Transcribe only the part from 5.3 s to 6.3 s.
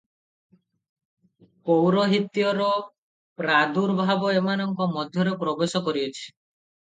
ପ୍ରବେଶ କରିଅଛି।